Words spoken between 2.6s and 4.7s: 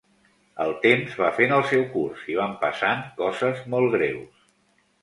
passant coses molts greus.